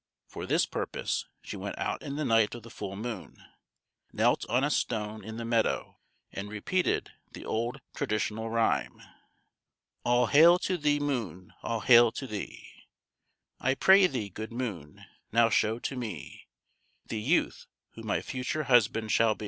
[0.25, 3.37] For this purpose she went out in the night of the full moon,
[4.11, 5.99] knelt on a stone in the meadow,
[6.31, 8.99] and repeated the old traditional rhyme:
[10.03, 12.67] "All hail to thee, moon, all hail to thee:
[13.59, 16.47] I pray thee, good moon, now show to me
[17.05, 19.39] The youth who my future husband shall be."